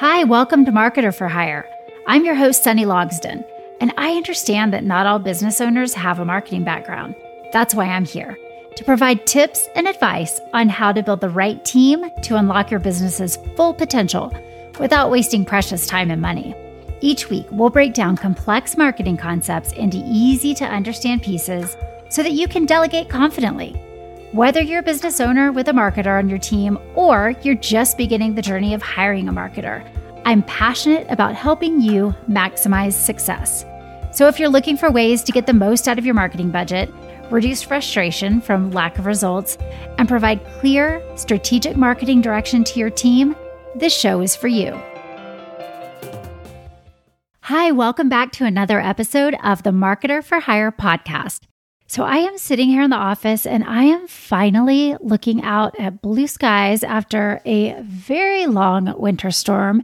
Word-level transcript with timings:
Hi, 0.00 0.24
welcome 0.24 0.64
to 0.64 0.72
Marketer 0.72 1.14
for 1.14 1.28
Hire. 1.28 1.68
I'm 2.06 2.24
your 2.24 2.34
host, 2.34 2.64
Sunny 2.64 2.86
Logsden, 2.86 3.44
and 3.82 3.92
I 3.98 4.12
understand 4.12 4.72
that 4.72 4.82
not 4.82 5.04
all 5.04 5.18
business 5.18 5.60
owners 5.60 5.92
have 5.92 6.18
a 6.18 6.24
marketing 6.24 6.64
background. 6.64 7.14
That's 7.52 7.74
why 7.74 7.84
I'm 7.84 8.06
here 8.06 8.38
to 8.76 8.84
provide 8.84 9.26
tips 9.26 9.68
and 9.74 9.86
advice 9.86 10.40
on 10.54 10.70
how 10.70 10.90
to 10.90 11.02
build 11.02 11.20
the 11.20 11.28
right 11.28 11.62
team 11.66 12.10
to 12.22 12.36
unlock 12.36 12.70
your 12.70 12.80
business's 12.80 13.36
full 13.56 13.74
potential 13.74 14.32
without 14.78 15.10
wasting 15.10 15.44
precious 15.44 15.86
time 15.86 16.10
and 16.10 16.22
money. 16.22 16.54
Each 17.02 17.28
week, 17.28 17.44
we'll 17.50 17.68
break 17.68 17.92
down 17.92 18.16
complex 18.16 18.78
marketing 18.78 19.18
concepts 19.18 19.72
into 19.72 20.02
easy 20.06 20.54
to 20.54 20.64
understand 20.64 21.22
pieces 21.22 21.76
so 22.08 22.22
that 22.22 22.32
you 22.32 22.48
can 22.48 22.64
delegate 22.64 23.10
confidently. 23.10 23.78
Whether 24.32 24.60
you're 24.60 24.78
a 24.78 24.84
business 24.84 25.18
owner 25.18 25.50
with 25.50 25.66
a 25.66 25.72
marketer 25.72 26.16
on 26.16 26.28
your 26.28 26.38
team 26.38 26.78
or 26.94 27.34
you're 27.42 27.56
just 27.56 27.98
beginning 27.98 28.36
the 28.36 28.42
journey 28.42 28.74
of 28.74 28.80
hiring 28.80 29.28
a 29.28 29.32
marketer, 29.32 29.84
I'm 30.24 30.44
passionate 30.44 31.04
about 31.10 31.34
helping 31.34 31.80
you 31.80 32.14
maximize 32.28 32.92
success. 32.92 33.64
So 34.12 34.28
if 34.28 34.38
you're 34.38 34.48
looking 34.48 34.76
for 34.76 34.88
ways 34.88 35.24
to 35.24 35.32
get 35.32 35.46
the 35.48 35.52
most 35.52 35.88
out 35.88 35.98
of 35.98 36.06
your 36.06 36.14
marketing 36.14 36.52
budget, 36.52 36.94
reduce 37.28 37.60
frustration 37.60 38.40
from 38.40 38.70
lack 38.70 39.00
of 39.00 39.06
results, 39.06 39.58
and 39.98 40.08
provide 40.08 40.44
clear, 40.60 41.02
strategic 41.16 41.76
marketing 41.76 42.20
direction 42.20 42.62
to 42.62 42.78
your 42.78 42.90
team, 42.90 43.34
this 43.74 43.92
show 43.92 44.20
is 44.20 44.36
for 44.36 44.46
you. 44.46 44.80
Hi, 47.40 47.72
welcome 47.72 48.08
back 48.08 48.30
to 48.32 48.44
another 48.44 48.78
episode 48.78 49.34
of 49.42 49.64
the 49.64 49.70
Marketer 49.70 50.22
for 50.22 50.38
Hire 50.38 50.70
podcast. 50.70 51.49
So 51.90 52.04
I 52.04 52.18
am 52.18 52.38
sitting 52.38 52.68
here 52.68 52.82
in 52.82 52.90
the 52.90 52.96
office 52.96 53.44
and 53.44 53.64
I 53.64 53.82
am 53.82 54.06
finally 54.06 54.94
looking 55.00 55.42
out 55.42 55.74
at 55.76 56.00
blue 56.00 56.28
skies 56.28 56.84
after 56.84 57.42
a 57.44 57.82
very 57.82 58.46
long 58.46 58.94
winter 58.96 59.32
storm. 59.32 59.82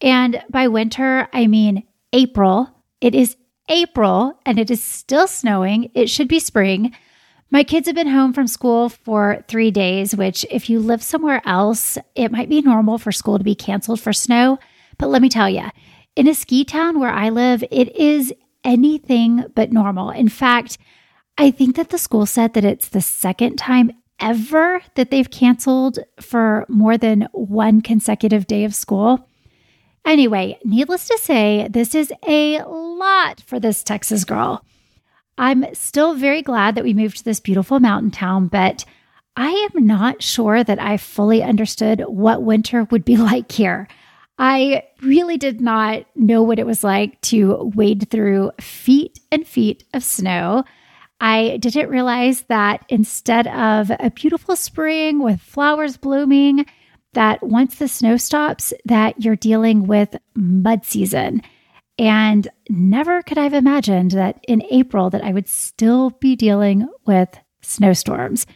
And 0.00 0.44
by 0.48 0.68
winter, 0.68 1.26
I 1.32 1.48
mean 1.48 1.82
April. 2.12 2.70
It 3.00 3.16
is 3.16 3.36
April 3.68 4.38
and 4.46 4.60
it 4.60 4.70
is 4.70 4.80
still 4.80 5.26
snowing. 5.26 5.90
It 5.92 6.08
should 6.08 6.28
be 6.28 6.38
spring. 6.38 6.94
My 7.50 7.64
kids 7.64 7.88
have 7.88 7.96
been 7.96 8.06
home 8.06 8.32
from 8.32 8.46
school 8.46 8.88
for 8.88 9.44
three 9.48 9.72
days, 9.72 10.14
which, 10.14 10.46
if 10.52 10.70
you 10.70 10.78
live 10.78 11.02
somewhere 11.02 11.42
else, 11.44 11.98
it 12.14 12.30
might 12.30 12.48
be 12.48 12.62
normal 12.62 12.96
for 12.96 13.10
school 13.10 13.38
to 13.38 13.44
be 13.44 13.56
canceled 13.56 13.98
for 13.98 14.12
snow. 14.12 14.60
But 14.98 15.08
let 15.08 15.20
me 15.20 15.28
tell 15.28 15.50
you, 15.50 15.64
in 16.14 16.28
a 16.28 16.34
ski 16.34 16.64
town 16.64 17.00
where 17.00 17.10
I 17.10 17.30
live, 17.30 17.64
it 17.72 17.96
is 17.96 18.32
anything 18.62 19.46
but 19.56 19.72
normal. 19.72 20.10
In 20.10 20.28
fact, 20.28 20.78
I 21.40 21.50
think 21.50 21.76
that 21.76 21.88
the 21.88 21.96
school 21.96 22.26
said 22.26 22.52
that 22.52 22.66
it's 22.66 22.88
the 22.88 23.00
second 23.00 23.56
time 23.56 23.92
ever 24.20 24.82
that 24.94 25.10
they've 25.10 25.30
canceled 25.30 25.98
for 26.20 26.66
more 26.68 26.98
than 26.98 27.28
one 27.32 27.80
consecutive 27.80 28.46
day 28.46 28.64
of 28.64 28.74
school. 28.74 29.26
Anyway, 30.04 30.58
needless 30.66 31.08
to 31.08 31.16
say, 31.16 31.66
this 31.70 31.94
is 31.94 32.12
a 32.28 32.62
lot 32.64 33.40
for 33.46 33.58
this 33.58 33.82
Texas 33.82 34.26
girl. 34.26 34.62
I'm 35.38 35.64
still 35.74 36.12
very 36.12 36.42
glad 36.42 36.74
that 36.74 36.84
we 36.84 36.92
moved 36.92 37.16
to 37.16 37.24
this 37.24 37.40
beautiful 37.40 37.80
mountain 37.80 38.10
town, 38.10 38.48
but 38.48 38.84
I 39.34 39.66
am 39.74 39.86
not 39.86 40.22
sure 40.22 40.62
that 40.62 40.78
I 40.78 40.98
fully 40.98 41.42
understood 41.42 42.04
what 42.06 42.42
winter 42.42 42.86
would 42.90 43.06
be 43.06 43.16
like 43.30 43.50
here. 43.50 43.88
I 44.38 44.82
really 45.00 45.38
did 45.38 45.62
not 45.62 46.04
know 46.14 46.42
what 46.42 46.58
it 46.58 46.66
was 46.66 46.84
like 46.84 47.18
to 47.22 47.72
wade 47.74 48.10
through 48.10 48.50
feet 48.60 49.18
and 49.32 49.48
feet 49.48 49.84
of 49.94 50.04
snow. 50.04 50.64
I 51.20 51.58
didn't 51.58 51.90
realize 51.90 52.42
that 52.42 52.84
instead 52.88 53.46
of 53.46 53.90
a 54.00 54.10
beautiful 54.10 54.56
spring 54.56 55.22
with 55.22 55.40
flowers 55.40 55.96
blooming, 55.96 56.64
that 57.12 57.42
once 57.42 57.74
the 57.74 57.88
snow 57.88 58.16
stops, 58.16 58.72
that 58.86 59.22
you're 59.22 59.36
dealing 59.36 59.86
with 59.86 60.16
mud 60.34 60.84
season. 60.84 61.42
And 61.98 62.48
never 62.70 63.20
could 63.22 63.36
I 63.36 63.42
have 63.42 63.54
imagined 63.54 64.12
that 64.12 64.42
in 64.48 64.62
April 64.70 65.10
that 65.10 65.22
I 65.22 65.32
would 65.32 65.48
still 65.48 66.10
be 66.10 66.36
dealing 66.36 66.88
with 67.06 67.28
snowstorms. 67.60 68.46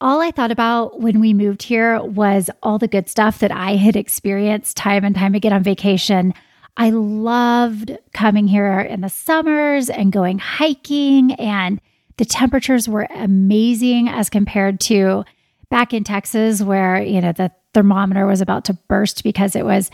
All 0.00 0.20
I 0.20 0.30
thought 0.30 0.50
about 0.50 1.00
when 1.00 1.20
we 1.20 1.34
moved 1.34 1.62
here 1.62 2.02
was 2.02 2.48
all 2.62 2.78
the 2.78 2.88
good 2.88 3.08
stuff 3.08 3.38
that 3.40 3.52
I 3.52 3.76
had 3.76 3.96
experienced 3.96 4.76
time 4.76 5.04
and 5.04 5.14
time 5.14 5.34
again 5.34 5.52
on 5.52 5.62
vacation 5.62 6.32
I 6.76 6.90
loved 6.90 7.96
coming 8.12 8.48
here 8.48 8.80
in 8.80 9.00
the 9.00 9.08
summers 9.08 9.88
and 9.88 10.12
going 10.12 10.38
hiking, 10.38 11.32
and 11.34 11.80
the 12.16 12.24
temperatures 12.24 12.88
were 12.88 13.06
amazing 13.14 14.08
as 14.08 14.28
compared 14.30 14.80
to 14.80 15.24
back 15.70 15.92
in 15.94 16.04
Texas, 16.04 16.62
where, 16.62 17.02
you 17.02 17.20
know, 17.20 17.32
the 17.32 17.50
thermometer 17.74 18.26
was 18.26 18.40
about 18.40 18.64
to 18.66 18.74
burst 18.88 19.24
because 19.24 19.56
it 19.56 19.64
was, 19.64 19.90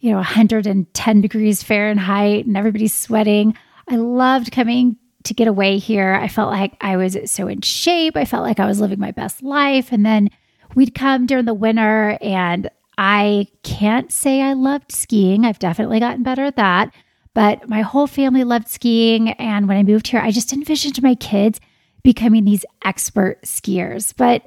you 0.00 0.10
know, 0.10 0.16
110 0.16 1.20
degrees 1.20 1.62
Fahrenheit 1.62 2.46
and 2.46 2.56
everybody's 2.56 2.94
sweating. 2.94 3.56
I 3.88 3.96
loved 3.96 4.52
coming 4.52 4.96
to 5.24 5.34
get 5.34 5.48
away 5.48 5.78
here. 5.78 6.14
I 6.14 6.28
felt 6.28 6.50
like 6.50 6.76
I 6.80 6.96
was 6.96 7.16
so 7.26 7.46
in 7.48 7.60
shape. 7.60 8.16
I 8.16 8.24
felt 8.24 8.42
like 8.42 8.60
I 8.60 8.66
was 8.66 8.80
living 8.80 8.98
my 8.98 9.12
best 9.12 9.42
life. 9.42 9.92
And 9.92 10.04
then 10.04 10.30
we'd 10.74 10.94
come 10.94 11.26
during 11.26 11.44
the 11.44 11.54
winter 11.54 12.18
and 12.20 12.68
I 12.98 13.48
can't 13.62 14.12
say 14.12 14.42
I 14.42 14.52
loved 14.52 14.92
skiing. 14.92 15.44
I've 15.44 15.58
definitely 15.58 16.00
gotten 16.00 16.22
better 16.22 16.44
at 16.44 16.56
that. 16.56 16.94
But 17.34 17.68
my 17.68 17.80
whole 17.80 18.06
family 18.06 18.44
loved 18.44 18.68
skiing. 18.68 19.30
And 19.32 19.66
when 19.66 19.76
I 19.78 19.82
moved 19.82 20.08
here, 20.08 20.20
I 20.20 20.30
just 20.30 20.52
envisioned 20.52 21.02
my 21.02 21.14
kids 21.14 21.60
becoming 22.02 22.44
these 22.44 22.66
expert 22.84 23.42
skiers. 23.42 24.14
But 24.16 24.46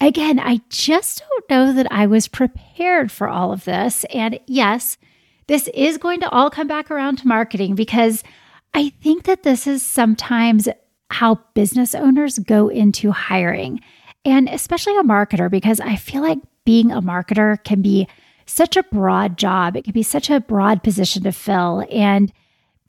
again, 0.00 0.38
I 0.38 0.60
just 0.68 1.22
don't 1.28 1.50
know 1.50 1.72
that 1.72 1.90
I 1.90 2.06
was 2.06 2.28
prepared 2.28 3.10
for 3.10 3.28
all 3.28 3.52
of 3.52 3.64
this. 3.64 4.04
And 4.12 4.38
yes, 4.46 4.98
this 5.46 5.68
is 5.68 5.96
going 5.96 6.20
to 6.20 6.30
all 6.30 6.50
come 6.50 6.66
back 6.66 6.90
around 6.90 7.18
to 7.18 7.28
marketing 7.28 7.74
because 7.74 8.22
I 8.74 8.90
think 9.00 9.24
that 9.24 9.42
this 9.42 9.66
is 9.66 9.82
sometimes 9.82 10.68
how 11.10 11.40
business 11.54 11.94
owners 11.94 12.38
go 12.40 12.68
into 12.68 13.12
hiring, 13.12 13.80
and 14.24 14.48
especially 14.48 14.96
a 14.98 15.02
marketer, 15.02 15.48
because 15.50 15.80
I 15.80 15.96
feel 15.96 16.20
like 16.20 16.38
being 16.66 16.92
a 16.92 17.00
marketer 17.00 17.62
can 17.64 17.80
be 17.80 18.06
such 18.44 18.76
a 18.76 18.82
broad 18.82 19.38
job. 19.38 19.74
It 19.76 19.84
can 19.84 19.94
be 19.94 20.02
such 20.02 20.28
a 20.28 20.40
broad 20.40 20.82
position 20.82 21.22
to 21.22 21.32
fill. 21.32 21.86
And 21.90 22.30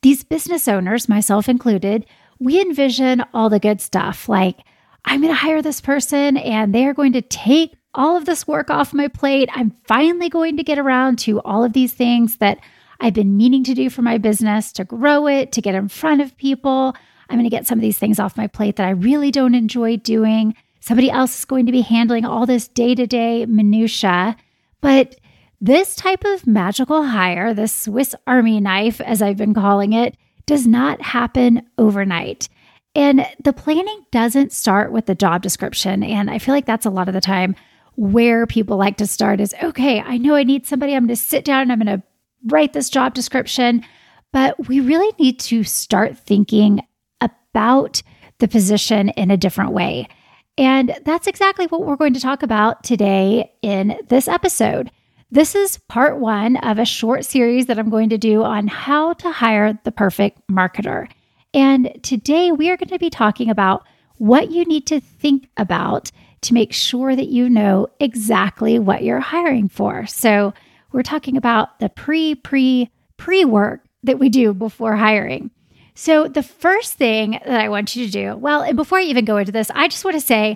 these 0.02 0.26
business 0.26 0.68
owners, 0.68 1.08
myself 1.08 1.48
included, 1.48 2.06
we 2.40 2.60
envision 2.60 3.24
all 3.34 3.50
the 3.50 3.60
good 3.60 3.80
stuff 3.80 4.28
like, 4.28 4.60
I'm 5.06 5.22
going 5.22 5.34
to 5.34 5.40
hire 5.40 5.62
this 5.62 5.80
person 5.80 6.36
and 6.36 6.76
they 6.76 6.86
are 6.86 6.94
going 6.94 7.14
to 7.14 7.22
take 7.22 7.76
all 7.94 8.18
of 8.18 8.26
this 8.26 8.46
work 8.46 8.70
off 8.70 8.94
my 8.94 9.08
plate. 9.08 9.50
I'm 9.54 9.76
finally 9.86 10.30
going 10.30 10.58
to 10.58 10.64
get 10.64 10.78
around 10.78 11.18
to 11.20 11.40
all 11.42 11.64
of 11.64 11.74
these 11.74 11.94
things 11.94 12.38
that 12.38 12.60
I've 13.00 13.14
been 13.14 13.38
meaning 13.38 13.64
to 13.64 13.74
do 13.74 13.90
for 13.90 14.02
my 14.02 14.18
business 14.18 14.72
to 14.74 14.84
grow 14.84 15.28
it, 15.28 15.52
to 15.54 15.62
get 15.62 15.76
in 15.76 15.88
front 15.88 16.22
of 16.22 16.38
people. 16.38 16.96
I'm 17.30 17.38
going 17.38 17.50
to 17.50 17.56
get 17.56 17.68
some 17.68 17.78
of 17.78 17.82
these 17.82 17.98
things 17.98 18.20
off 18.20 18.38
my 18.38 18.48
plate 18.48 18.76
that 18.76 18.88
I 18.88 18.92
really 18.92 19.32
don't 19.32 19.56
enjoy 19.56 19.98
doing. 19.98 20.56
Somebody 20.88 21.12
else 21.12 21.40
is 21.40 21.44
going 21.44 21.66
to 21.66 21.74
be 21.74 21.82
handling 21.82 22.24
all 22.24 22.46
this 22.46 22.70
day 22.70 22.96
to 22.96 23.06
day 23.06 23.46
minutia. 23.46 24.38
But 24.80 25.18
this 25.60 25.98
type 25.98 26.24
of 26.24 26.48
magical 26.48 27.04
hire, 27.04 27.54
the 27.54 27.68
Swiss 27.68 28.16
Army 28.26 28.62
knife, 28.62 29.02
as 29.02 29.22
I've 29.22 29.36
been 29.36 29.54
calling 29.54 29.92
it, 29.92 30.16
does 30.46 30.66
not 30.66 31.02
happen 31.02 31.68
overnight. 31.78 32.48
And 32.96 33.28
the 33.44 33.52
planning 33.52 34.06
doesn't 34.12 34.54
start 34.54 34.94
with 34.94 35.08
the 35.08 35.14
job 35.14 35.42
description. 35.42 36.04
And 36.04 36.30
I 36.30 36.40
feel 36.40 36.56
like 36.56 36.66
that's 36.66 36.86
a 36.86 36.90
lot 36.90 37.10
of 37.10 37.14
the 37.14 37.20
time 37.20 37.58
where 37.98 38.48
people 38.48 38.78
like 38.78 38.96
to 38.98 39.08
start 39.08 39.42
is 39.42 39.54
okay, 39.62 40.00
I 40.00 40.18
know 40.18 40.36
I 40.36 40.46
need 40.46 40.66
somebody. 40.66 40.96
I'm 40.96 41.04
going 41.04 41.10
to 41.10 41.22
sit 41.22 41.44
down 41.44 41.64
and 41.64 41.72
I'm 41.74 41.82
going 41.82 42.00
to 42.00 42.04
write 42.46 42.72
this 42.72 42.90
job 42.90 43.14
description. 43.14 43.84
But 44.32 44.70
we 44.70 44.80
really 44.80 45.14
need 45.20 45.42
to 45.42 45.66
start 45.66 46.18
thinking 46.18 46.88
about 47.20 48.02
the 48.40 48.48
position 48.48 49.10
in 49.10 49.32
a 49.32 49.38
different 49.38 49.74
way. 49.74 50.08
And 50.58 50.98
that's 51.06 51.28
exactly 51.28 51.68
what 51.68 51.86
we're 51.86 51.96
going 51.96 52.14
to 52.14 52.20
talk 52.20 52.42
about 52.42 52.84
today 52.84 53.52
in 53.62 54.00
this 54.08 54.28
episode. 54.28 54.90
This 55.30 55.56
is 55.56 55.78
part 55.88 56.20
one 56.20 56.58
of 56.58 56.80
a 56.80 56.86
short 56.86 57.26
series 57.26 57.68
that 57.68 57.78
I'm 57.78 57.90
going 57.90 58.10
to 58.10 58.18
do 58.18 58.44
on 58.44 58.68
how 58.68 59.14
to 59.14 59.32
hire 59.32 59.78
the 59.84 59.92
perfect 59.92 60.40
marketer. 60.50 61.10
And 61.54 62.00
today 62.02 62.52
we 62.52 62.70
are 62.70 62.78
going 62.78 62.90
to 62.90 62.98
be 62.98 63.10
talking 63.10 63.50
about 63.50 63.86
what 64.18 64.52
you 64.52 64.66
need 64.66 64.88
to 64.88 65.00
think 65.00 65.48
about 65.58 66.12
to 66.42 66.54
make 66.54 66.74
sure 66.74 67.16
that 67.16 67.28
you 67.28 67.50
know 67.50 67.88
exactly 68.00 68.80
what 68.80 69.04
you're 69.04 69.20
hiring 69.20 69.70
for. 69.70 70.06
So, 70.06 70.54
we're 70.94 71.04
talking 71.04 71.36
about 71.36 71.80
the 71.80 71.90
pre, 71.90 72.34
pre, 72.34 72.90
pre 73.18 73.44
work 73.44 73.84
that 74.04 74.20
we 74.20 74.30
do 74.30 74.54
before 74.54 74.96
hiring. 74.96 75.52
So, 76.00 76.28
the 76.28 76.44
first 76.44 76.94
thing 76.94 77.40
that 77.44 77.60
I 77.60 77.70
want 77.70 77.96
you 77.96 78.06
to 78.06 78.12
do, 78.12 78.38
well, 78.38 78.62
and 78.62 78.78
before 78.78 79.00
I 79.00 79.06
even 79.06 79.26
go 79.26 79.38
into 79.38 79.52
this, 79.52 79.72
I 79.74 79.88
just 79.88 80.06
want 80.06 80.14
to 80.14 80.22
say, 80.22 80.56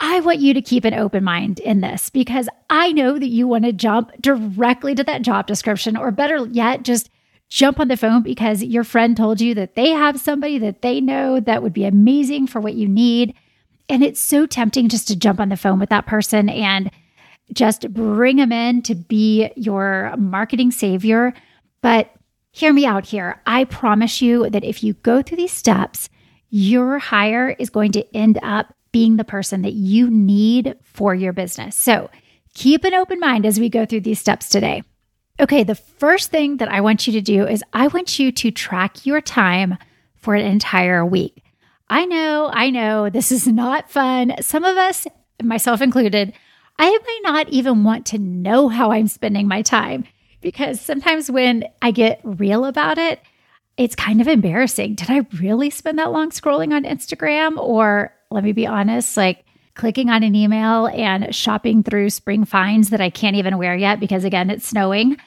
I 0.00 0.20
want 0.20 0.40
you 0.40 0.52
to 0.52 0.60
keep 0.60 0.84
an 0.84 0.92
open 0.92 1.24
mind 1.24 1.60
in 1.60 1.80
this 1.80 2.10
because 2.10 2.46
I 2.68 2.92
know 2.92 3.18
that 3.18 3.30
you 3.30 3.48
want 3.48 3.64
to 3.64 3.72
jump 3.72 4.12
directly 4.20 4.94
to 4.94 5.02
that 5.04 5.22
job 5.22 5.46
description, 5.46 5.96
or 5.96 6.10
better 6.10 6.46
yet, 6.48 6.82
just 6.82 7.08
jump 7.48 7.80
on 7.80 7.88
the 7.88 7.96
phone 7.96 8.22
because 8.22 8.62
your 8.62 8.84
friend 8.84 9.16
told 9.16 9.40
you 9.40 9.54
that 9.54 9.76
they 9.76 9.92
have 9.92 10.20
somebody 10.20 10.58
that 10.58 10.82
they 10.82 11.00
know 11.00 11.40
that 11.40 11.62
would 11.62 11.72
be 11.72 11.86
amazing 11.86 12.46
for 12.46 12.60
what 12.60 12.74
you 12.74 12.86
need. 12.86 13.34
And 13.88 14.04
it's 14.04 14.20
so 14.20 14.44
tempting 14.44 14.90
just 14.90 15.08
to 15.08 15.16
jump 15.16 15.40
on 15.40 15.48
the 15.48 15.56
phone 15.56 15.78
with 15.78 15.88
that 15.88 16.04
person 16.04 16.50
and 16.50 16.90
just 17.50 17.90
bring 17.94 18.36
them 18.36 18.52
in 18.52 18.82
to 18.82 18.94
be 18.94 19.50
your 19.56 20.14
marketing 20.18 20.70
savior. 20.70 21.32
But 21.80 22.10
hear 22.56 22.72
me 22.72 22.86
out 22.86 23.04
here. 23.04 23.42
I 23.44 23.64
promise 23.64 24.22
you 24.22 24.48
that 24.48 24.64
if 24.64 24.82
you 24.82 24.94
go 24.94 25.20
through 25.20 25.36
these 25.36 25.52
steps, 25.52 26.08
your 26.48 26.98
hire 26.98 27.50
is 27.58 27.68
going 27.68 27.92
to 27.92 28.16
end 28.16 28.38
up 28.42 28.72
being 28.92 29.16
the 29.16 29.24
person 29.24 29.60
that 29.60 29.74
you 29.74 30.08
need 30.08 30.74
for 30.82 31.14
your 31.14 31.34
business. 31.34 31.76
So 31.76 32.08
keep 32.54 32.84
an 32.84 32.94
open 32.94 33.20
mind 33.20 33.44
as 33.44 33.60
we 33.60 33.68
go 33.68 33.84
through 33.84 34.00
these 34.00 34.20
steps 34.20 34.48
today. 34.48 34.82
Okay, 35.38 35.64
the 35.64 35.74
first 35.74 36.30
thing 36.30 36.56
that 36.56 36.70
I 36.70 36.80
want 36.80 37.06
you 37.06 37.12
to 37.12 37.20
do 37.20 37.46
is 37.46 37.62
I 37.74 37.88
want 37.88 38.18
you 38.18 38.32
to 38.32 38.50
track 38.50 39.04
your 39.04 39.20
time 39.20 39.76
for 40.14 40.34
an 40.34 40.46
entire 40.46 41.04
week. 41.04 41.44
I 41.90 42.06
know, 42.06 42.48
I 42.50 42.70
know, 42.70 43.10
this 43.10 43.30
is 43.30 43.46
not 43.46 43.90
fun. 43.90 44.34
Some 44.40 44.64
of 44.64 44.78
us, 44.78 45.06
myself 45.42 45.82
included, 45.82 46.32
I 46.78 46.88
might 46.88 47.20
not 47.22 47.50
even 47.50 47.84
want 47.84 48.06
to 48.06 48.18
know 48.18 48.68
how 48.68 48.92
I'm 48.92 49.08
spending 49.08 49.46
my 49.46 49.60
time 49.60 50.06
because 50.40 50.80
sometimes 50.80 51.30
when 51.30 51.64
I 51.82 51.90
get 51.90 52.20
real 52.24 52.64
about 52.64 52.98
it, 52.98 53.20
it's 53.76 53.94
kind 53.94 54.20
of 54.20 54.28
embarrassing. 54.28 54.94
Did 54.94 55.10
I 55.10 55.26
really 55.38 55.70
spend 55.70 55.98
that 55.98 56.12
long 56.12 56.30
scrolling 56.30 56.72
on 56.72 56.84
Instagram? 56.84 57.58
Or 57.58 58.12
let 58.30 58.44
me 58.44 58.52
be 58.52 58.66
honest, 58.66 59.16
like 59.16 59.44
clicking 59.74 60.08
on 60.08 60.22
an 60.22 60.34
email 60.34 60.86
and 60.86 61.34
shopping 61.34 61.82
through 61.82 62.10
spring 62.10 62.44
finds 62.44 62.90
that 62.90 63.00
I 63.00 63.10
can't 63.10 63.36
even 63.36 63.58
wear 63.58 63.76
yet 63.76 64.00
because, 64.00 64.24
again, 64.24 64.50
it's 64.50 64.66
snowing. 64.66 65.18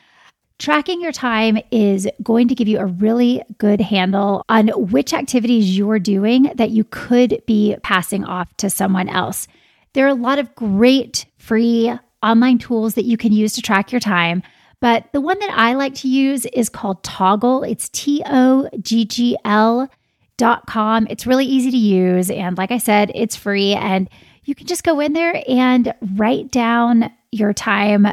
Tracking 0.57 0.99
your 0.99 1.13
time 1.13 1.59
is 1.71 2.07
going 2.21 2.49
to 2.49 2.55
give 2.55 2.67
you 2.67 2.79
a 2.79 2.85
really 2.85 3.41
good 3.59 3.79
handle 3.79 4.43
on 4.49 4.67
which 4.67 5.13
activities 5.13 5.77
you're 5.77 5.99
doing 5.99 6.51
that 6.55 6.71
you 6.71 6.83
could 6.83 7.41
be 7.47 7.77
passing 7.83 8.25
off 8.25 8.53
to 8.57 8.69
someone 8.69 9.07
else. 9.07 9.47
There 9.93 10.05
are 10.05 10.09
a 10.09 10.15
lot 10.15 10.37
of 10.37 10.53
great 10.55 11.25
free 11.37 11.93
online 12.21 12.57
tools 12.57 12.95
that 12.95 13.05
you 13.05 13.15
can 13.15 13.31
use 13.31 13.53
to 13.53 13.61
track 13.61 13.91
your 13.93 14.01
time. 14.01 14.43
But 14.81 15.11
the 15.11 15.21
one 15.21 15.37
that 15.39 15.51
I 15.51 15.73
like 15.73 15.95
to 15.95 16.07
use 16.07 16.45
is 16.47 16.69
called 16.69 17.03
Toggl. 17.03 17.69
It's 17.69 17.89
T 17.89 18.23
O 18.25 18.69
G 18.81 19.05
G 19.05 19.37
L 19.43 19.89
dot 20.37 20.67
com. 20.67 21.05
It's 21.09 21.27
really 21.27 21.45
easy 21.45 21.71
to 21.71 21.77
use. 21.77 22.31
And 22.31 22.57
like 22.57 22.71
I 22.71 22.77
said, 22.77 23.11
it's 23.13 23.35
free. 23.35 23.73
And 23.73 24.09
you 24.45 24.55
can 24.55 24.67
just 24.67 24.85
go 24.85 24.99
in 24.99 25.13
there 25.13 25.43
and 25.47 25.93
write 26.15 26.49
down 26.49 27.11
your 27.31 27.53
time 27.53 28.07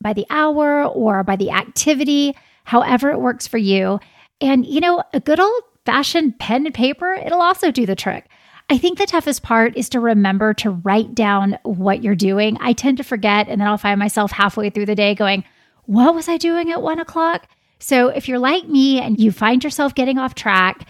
by 0.00 0.12
the 0.12 0.26
hour 0.28 0.84
or 0.84 1.24
by 1.24 1.36
the 1.36 1.50
activity, 1.50 2.36
however 2.64 3.10
it 3.10 3.20
works 3.20 3.46
for 3.46 3.58
you. 3.58 3.98
And, 4.40 4.66
you 4.66 4.80
know, 4.80 5.02
a 5.14 5.20
good 5.20 5.40
old 5.40 5.62
fashioned 5.86 6.38
pen 6.38 6.66
and 6.66 6.74
paper, 6.74 7.14
it'll 7.14 7.40
also 7.40 7.70
do 7.70 7.86
the 7.86 7.96
trick. 7.96 8.28
I 8.68 8.78
think 8.78 8.98
the 8.98 9.06
toughest 9.06 9.42
part 9.42 9.76
is 9.76 9.88
to 9.90 10.00
remember 10.00 10.54
to 10.54 10.70
write 10.70 11.14
down 11.14 11.58
what 11.62 12.02
you're 12.02 12.14
doing. 12.14 12.56
I 12.60 12.72
tend 12.72 12.98
to 12.98 13.04
forget, 13.04 13.48
and 13.48 13.60
then 13.60 13.68
I'll 13.68 13.78
find 13.78 13.98
myself 13.98 14.30
halfway 14.30 14.70
through 14.70 14.86
the 14.86 14.94
day 14.94 15.14
going, 15.14 15.44
What 15.86 16.14
was 16.14 16.28
I 16.28 16.36
doing 16.36 16.70
at 16.70 16.82
one 16.82 16.98
o'clock? 16.98 17.48
So 17.78 18.08
if 18.08 18.28
you're 18.28 18.38
like 18.38 18.68
me 18.68 19.00
and 19.00 19.18
you 19.18 19.32
find 19.32 19.62
yourself 19.62 19.94
getting 19.94 20.18
off 20.18 20.34
track, 20.34 20.86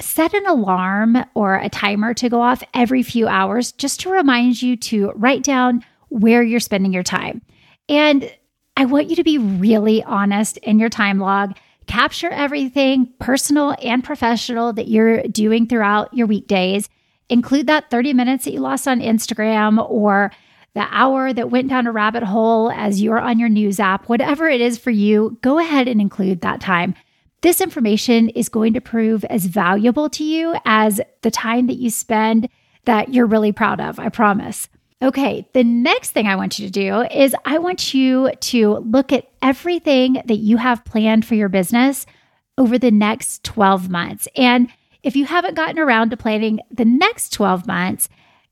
set 0.00 0.34
an 0.34 0.46
alarm 0.46 1.18
or 1.34 1.56
a 1.56 1.68
timer 1.68 2.14
to 2.14 2.28
go 2.28 2.40
off 2.40 2.62
every 2.74 3.02
few 3.02 3.28
hours 3.28 3.72
just 3.72 4.00
to 4.00 4.10
remind 4.10 4.60
you 4.60 4.76
to 4.76 5.12
write 5.14 5.44
down 5.44 5.84
where 6.08 6.42
you're 6.42 6.60
spending 6.60 6.92
your 6.92 7.02
time. 7.02 7.42
And 7.88 8.32
I 8.76 8.86
want 8.86 9.10
you 9.10 9.16
to 9.16 9.24
be 9.24 9.38
really 9.38 10.02
honest 10.02 10.56
in 10.58 10.78
your 10.78 10.88
time 10.88 11.18
log. 11.18 11.56
Capture 11.86 12.30
everything 12.30 13.12
personal 13.18 13.74
and 13.82 14.02
professional 14.02 14.72
that 14.72 14.88
you're 14.88 15.22
doing 15.24 15.66
throughout 15.66 16.12
your 16.14 16.26
weekdays. 16.26 16.88
Include 17.28 17.66
that 17.66 17.90
30 17.90 18.14
minutes 18.14 18.44
that 18.44 18.52
you 18.52 18.60
lost 18.60 18.88
on 18.88 19.00
Instagram 19.00 19.88
or 19.88 20.32
the 20.74 20.86
hour 20.90 21.32
that 21.32 21.50
went 21.50 21.68
down 21.68 21.86
a 21.86 21.92
rabbit 21.92 22.22
hole 22.22 22.70
as 22.70 23.02
you're 23.02 23.18
on 23.18 23.38
your 23.38 23.48
news 23.48 23.80
app, 23.80 24.08
whatever 24.08 24.48
it 24.48 24.60
is 24.60 24.78
for 24.78 24.90
you, 24.90 25.38
go 25.42 25.58
ahead 25.58 25.88
and 25.88 26.00
include 26.00 26.40
that 26.40 26.60
time. 26.60 26.94
This 27.42 27.60
information 27.60 28.28
is 28.30 28.48
going 28.48 28.74
to 28.74 28.80
prove 28.80 29.24
as 29.24 29.46
valuable 29.46 30.10
to 30.10 30.24
you 30.24 30.54
as 30.64 31.00
the 31.22 31.30
time 31.30 31.66
that 31.66 31.78
you 31.78 31.90
spend 31.90 32.48
that 32.84 33.12
you're 33.12 33.26
really 33.26 33.52
proud 33.52 33.80
of, 33.80 33.98
I 33.98 34.08
promise. 34.10 34.68
Okay, 35.02 35.48
the 35.54 35.64
next 35.64 36.10
thing 36.10 36.26
I 36.26 36.36
want 36.36 36.58
you 36.58 36.66
to 36.66 36.72
do 36.72 37.00
is 37.10 37.34
I 37.46 37.58
want 37.58 37.94
you 37.94 38.30
to 38.38 38.76
look 38.78 39.12
at 39.12 39.30
everything 39.40 40.20
that 40.26 40.36
you 40.36 40.58
have 40.58 40.84
planned 40.84 41.24
for 41.24 41.34
your 41.34 41.48
business 41.48 42.04
over 42.58 42.78
the 42.78 42.90
next 42.90 43.42
12 43.44 43.88
months. 43.88 44.28
And 44.36 44.68
if 45.02 45.16
you 45.16 45.24
haven't 45.24 45.54
gotten 45.54 45.78
around 45.78 46.10
to 46.10 46.18
planning 46.18 46.60
the 46.70 46.84
next 46.84 47.32
12 47.32 47.66
months, 47.66 48.10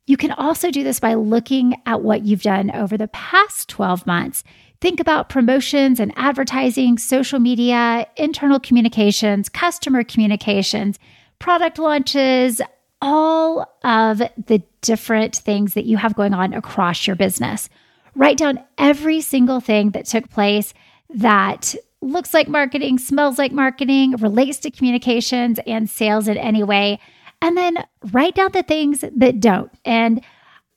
you 0.08 0.16
can 0.16 0.32
also 0.32 0.70
do 0.70 0.82
this 0.82 1.00
by 1.00 1.12
looking 1.12 1.74
at 1.84 2.00
what 2.00 2.24
you've 2.24 2.40
done 2.40 2.70
over 2.70 2.96
the 2.96 3.08
past 3.08 3.68
12 3.68 4.06
months. 4.06 4.42
Think 4.80 5.00
about 5.00 5.28
promotions 5.28 6.00
and 6.00 6.14
advertising, 6.16 6.96
social 6.96 7.38
media, 7.38 8.06
internal 8.16 8.58
communications, 8.58 9.50
customer 9.50 10.02
communications, 10.02 10.98
product 11.38 11.78
launches, 11.78 12.62
all 13.02 13.70
of 13.84 14.18
the 14.18 14.62
different 14.80 15.36
things 15.36 15.74
that 15.74 15.84
you 15.84 15.98
have 15.98 16.14
going 16.14 16.32
on 16.32 16.54
across 16.54 17.06
your 17.06 17.14
business. 17.14 17.68
Write 18.14 18.38
down 18.38 18.64
every 18.78 19.20
single 19.20 19.60
thing 19.60 19.90
that 19.90 20.06
took 20.06 20.30
place 20.30 20.72
that 21.10 21.74
looks 22.00 22.32
like 22.32 22.48
marketing, 22.48 22.98
smells 22.98 23.38
like 23.38 23.52
marketing, 23.52 24.12
relates 24.12 24.58
to 24.60 24.70
communications 24.70 25.60
and 25.66 25.90
sales 25.90 26.28
in 26.28 26.38
any 26.38 26.62
way. 26.62 26.98
And 27.40 27.56
then 27.56 27.76
write 28.12 28.34
down 28.34 28.50
the 28.52 28.62
things 28.62 29.04
that 29.16 29.40
don't. 29.40 29.70
And 29.84 30.24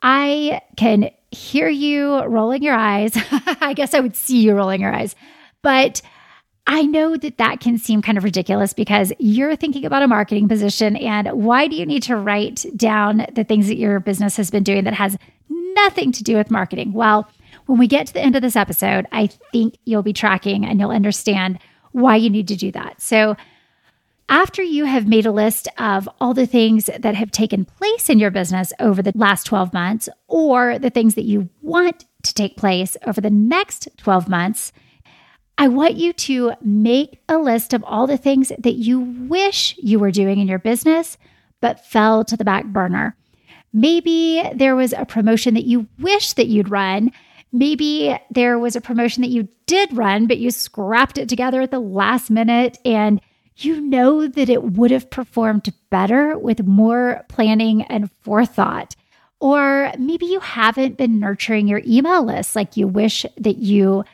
I 0.02 0.62
can 0.78 1.10
hear 1.32 1.70
you 1.70 2.24
rolling 2.24 2.64
your 2.64 2.76
eyes. 2.76 3.14
I 3.62 3.74
guess 3.74 3.94
I 3.94 4.00
would 4.00 4.16
see 4.16 4.42
you 4.42 4.54
rolling 4.54 4.82
your 4.82 4.94
eyes. 4.94 5.16
But 5.62 6.02
I 6.68 6.84
know 6.84 7.18
that 7.18 7.38
that 7.38 7.60
can 7.60 7.78
seem 7.78 8.02
kind 8.02 8.18
of 8.18 8.24
ridiculous 8.24 8.74
because 8.74 9.12
you're 9.18 9.56
thinking 9.56 9.86
about 9.86 10.04
a 10.04 10.08
marketing 10.08 10.48
position. 10.48 10.96
And 10.96 11.28
why 11.32 11.68
do 11.68 11.76
you 11.76 11.86
need 11.86 12.04
to 12.04 12.16
write 12.16 12.66
down 12.76 13.26
the 13.34 13.44
things 13.44 13.68
that 13.68 13.78
your 13.78 14.00
business 14.00 14.38
has 14.38 14.52
been 14.52 14.64
doing 14.64 14.84
that 14.84 14.94
has 14.94 15.18
nothing 15.50 16.12
to 16.14 16.24
do 16.24 16.36
with 16.36 16.52
marketing? 16.52 16.94
Well, 16.94 17.30
when 17.66 17.80
we 17.80 17.88
get 17.88 18.08
to 18.08 18.14
the 18.14 18.22
end 18.22 18.36
of 18.36 18.42
this 18.42 18.56
episode, 18.56 19.08
I 19.12 19.28
think 19.52 19.78
you'll 19.86 20.04
be 20.04 20.14
tracking 20.14 20.66
and 20.66 20.80
you'll 20.80 20.92
understand 20.92 21.60
why 21.92 22.16
you 22.16 22.30
need 22.30 22.48
to 22.50 22.56
do 22.56 22.72
that. 22.72 23.02
So, 23.02 23.36
after 24.32 24.64
you 24.64 24.86
have 24.86 25.06
made 25.06 25.26
a 25.26 25.32
list 25.32 25.68
of 25.78 26.08
all 26.22 26.34
the 26.34 26.48
things 26.48 26.90
that 26.98 27.16
have 27.16 27.32
taken 27.32 27.66
place 27.66 28.10
in 28.10 28.18
your 28.18 28.32
business 28.32 28.72
over 28.80 29.02
the 29.02 29.12
last 29.14 29.44
12 29.44 29.74
months, 29.74 30.08
or 30.30 30.80
the 30.80 30.90
things 30.90 31.16
that 31.16 31.26
you 31.26 31.50
want 31.62 32.06
to 32.24 32.34
take 32.34 32.56
place 32.56 32.96
over 33.06 33.20
the 33.20 33.30
next 33.30 33.90
12 33.98 34.30
months, 34.30 34.72
I 35.58 35.68
want 35.68 35.96
you 35.96 36.14
to 36.14 36.54
make 36.62 37.22
a 37.28 37.38
list 37.38 37.74
of 37.74 37.84
all 37.84 38.08
the 38.08 38.18
things 38.18 38.54
that 38.58 38.76
you 38.76 39.02
wish 39.02 39.76
you 39.78 40.00
were 40.00 40.12
doing 40.12 40.40
in 40.40 40.48
your 40.48 40.60
business, 40.60 41.18
but 41.60 41.86
fell 41.86 42.24
to 42.24 42.38
the 42.38 42.46
back 42.46 42.66
burner. 42.68 43.18
Maybe 43.74 44.42
there 44.56 44.78
was 44.78 44.94
a 44.94 45.06
promotion 45.06 45.56
that 45.56 45.66
you 45.66 45.90
wish 46.00 46.34
that 46.34 46.48
you'd 46.48 46.72
run. 46.72 47.12
Maybe 47.52 48.18
there 48.30 48.58
was 48.58 48.78
a 48.78 48.82
promotion 48.82 49.24
that 49.24 49.30
you 49.30 49.50
did 49.66 49.96
run, 49.96 50.26
but 50.26 50.38
you 50.38 50.52
scrapped 50.52 51.18
it 51.18 51.28
together 51.28 51.60
at 51.60 51.72
the 51.72 51.80
last 51.80 52.32
minute 52.32 52.78
and 52.86 53.20
you 53.64 53.82
know 53.82 54.28
that 54.28 54.50
it 54.50 54.64
would 54.64 54.92
have 54.92 55.10
performed 55.10 55.74
better 55.90 56.38
with 56.38 56.66
more 56.66 57.26
planning 57.30 57.84
and 57.84 58.12
forethought. 58.22 58.96
Or 59.40 59.92
maybe 59.98 60.28
you 60.28 60.40
haven't 60.40 60.98
been 60.98 61.20
nurturing 61.20 61.68
your 61.68 61.82
email 61.86 62.24
list 62.24 62.56
like 62.56 62.78
you 62.78 62.88
wish 62.88 63.26
that 63.38 63.58
you 63.58 64.06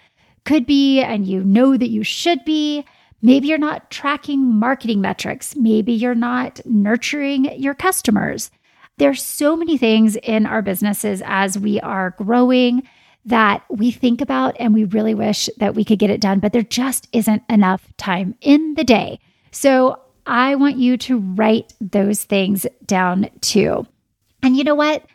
could 0.45 0.65
be 0.65 1.01
and 1.01 1.27
you 1.27 1.43
know 1.43 1.75
that 1.75 1.89
you 1.89 2.03
should 2.03 2.45
be. 2.45 2.85
Maybe 3.21 3.47
you're 3.47 3.57
not 3.57 3.91
tracking 3.91 4.45
marketing 4.45 5.01
metrics. 5.01 5.55
Maybe 5.55 5.91
you're 5.91 6.15
not 6.15 6.61
nurturing 6.65 7.59
your 7.59 7.73
customers. 7.73 8.51
There's 8.97 9.21
so 9.21 9.55
many 9.55 9.77
things 9.77 10.15
in 10.15 10.45
our 10.45 10.61
businesses 10.61 11.21
as 11.25 11.59
we 11.59 11.79
are 11.81 12.11
growing 12.11 12.87
that 13.25 13.63
we 13.69 13.91
think 13.91 14.21
about 14.21 14.55
and 14.57 14.73
we 14.73 14.85
really 14.85 15.13
wish 15.13 15.49
that 15.57 15.75
we 15.75 15.83
could 15.83 15.99
get 15.99 16.09
it 16.09 16.21
done, 16.21 16.39
but 16.39 16.53
there 16.53 16.63
just 16.63 17.09
isn't 17.11 17.43
enough 17.49 17.85
time 17.97 18.33
in 18.39 18.75
the 18.75 18.85
day. 18.85 19.19
So 19.51 19.99
I 20.25 20.55
want 20.55 20.77
you 20.77 20.97
to 20.97 21.19
write 21.19 21.73
those 21.79 22.23
things 22.23 22.65
down 22.85 23.29
too. 23.41 23.87
And 24.43 24.55
you 24.55 24.63
know 24.63 24.75
what? 24.75 25.05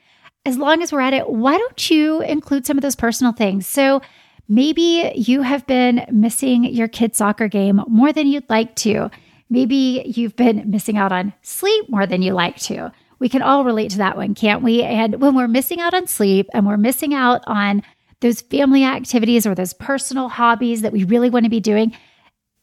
As 0.45 0.57
long 0.57 0.83
as 0.83 0.93
we're 0.93 1.01
at 1.01 1.15
it, 1.15 1.29
why 1.29 1.57
don't 1.57 1.91
you 1.91 2.21
include 2.23 2.67
some 2.67 2.77
of 2.77 2.83
those 2.83 2.97
personal 2.97 3.33
things? 3.33 3.67
So 3.67 4.03
Maybe 4.49 5.13
you 5.15 5.41
have 5.41 5.67
been 5.67 6.05
missing 6.11 6.65
your 6.65 6.87
kid's 6.87 7.17
soccer 7.17 7.49
game 7.49 7.83
more 7.89 8.13
than 8.13 8.27
you'd 8.27 8.51
like 8.51 8.77
to. 8.77 9.11
Maybe 9.49 10.03
you've 10.15 10.37
been 10.37 10.71
missing 10.71 10.99
out 10.99 11.11
on 11.11 11.33
sleep 11.41 11.89
more 11.89 12.07
than 12.07 12.21
you 12.21 12.35
like 12.35 12.57
to. 12.65 12.93
We 13.19 13.31
can 13.31 13.41
all 13.41 13.65
relate 13.65 13.93
to 13.93 13.99
that 13.99 14.17
one, 14.17 14.35
can't 14.35 14.63
we? 14.63 14.83
And 14.83 15.23
when 15.23 15.35
we're 15.35 15.49
missing 15.49 15.81
out 15.81 15.95
on 15.95 16.07
sleep 16.07 16.49
and 16.53 16.67
we're 16.67 16.77
missing 16.77 17.15
out 17.15 17.43
on 17.47 17.83
those 18.21 18.41
family 18.43 18.85
activities 18.85 19.47
or 19.47 19.55
those 19.55 19.73
personal 19.73 20.29
hobbies 20.29 20.83
that 20.83 20.93
we 20.93 21.05
really 21.05 21.31
want 21.31 21.45
to 21.45 21.51
be 21.51 21.61
doing, 21.61 21.97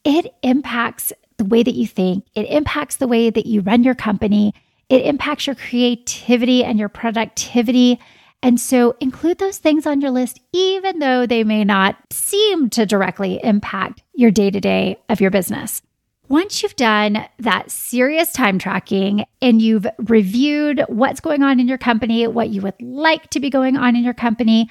it 0.04 0.32
impacts 0.42 1.12
the 1.40 1.46
way 1.46 1.62
that 1.62 1.74
you 1.74 1.86
think. 1.86 2.26
It 2.34 2.42
impacts 2.50 2.96
the 2.96 3.08
way 3.08 3.30
that 3.30 3.46
you 3.46 3.62
run 3.62 3.82
your 3.82 3.94
company. 3.94 4.52
It 4.90 5.06
impacts 5.06 5.46
your 5.46 5.56
creativity 5.56 6.62
and 6.62 6.78
your 6.78 6.90
productivity. 6.90 7.98
And 8.42 8.60
so 8.60 8.94
include 9.00 9.38
those 9.38 9.56
things 9.56 9.86
on 9.86 10.02
your 10.02 10.10
list, 10.10 10.38
even 10.52 10.98
though 10.98 11.24
they 11.24 11.42
may 11.42 11.64
not 11.64 11.96
seem 12.10 12.68
to 12.70 12.84
directly 12.84 13.40
impact 13.42 14.02
your 14.14 14.30
day 14.30 14.50
to 14.50 14.60
day 14.60 14.98
of 15.08 15.18
your 15.18 15.30
business. 15.30 15.80
Once 16.28 16.62
you've 16.62 16.76
done 16.76 17.26
that 17.38 17.70
serious 17.70 18.34
time 18.34 18.58
tracking 18.58 19.24
and 19.40 19.62
you've 19.62 19.86
reviewed 19.98 20.84
what's 20.88 21.20
going 21.20 21.42
on 21.42 21.58
in 21.58 21.68
your 21.68 21.78
company, 21.78 22.26
what 22.26 22.50
you 22.50 22.60
would 22.60 22.80
like 22.82 23.30
to 23.30 23.40
be 23.40 23.48
going 23.48 23.78
on 23.78 23.96
in 23.96 24.04
your 24.04 24.14
company, 24.14 24.70